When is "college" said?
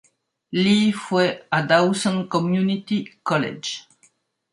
3.21-3.83